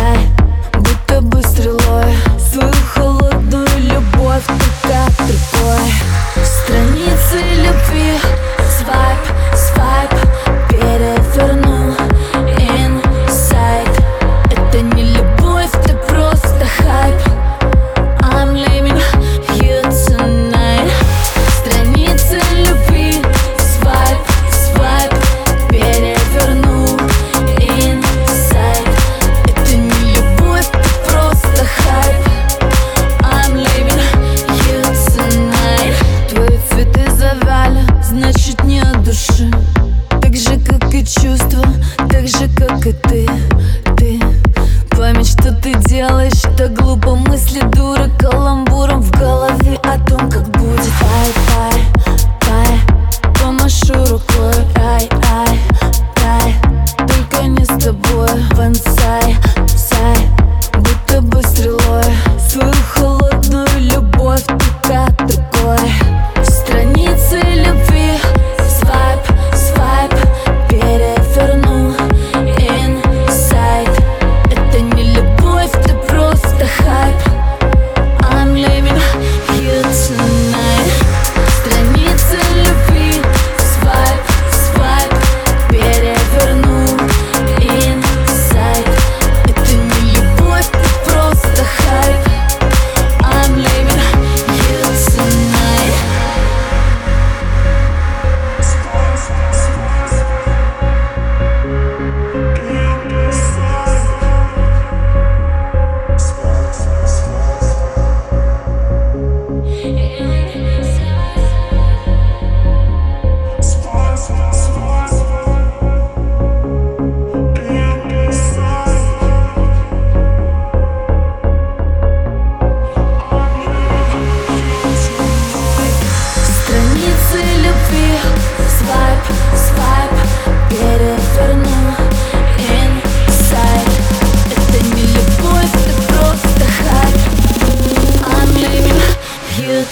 side 0.00 0.39
ты 45.72 45.88
делаешь, 45.88 46.32
что 46.32 46.68
глупо? 46.68 47.14
Мысли 47.14 47.60
дура 47.72 48.08
каламбур 48.18 48.69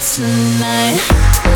tonight. 0.01 1.48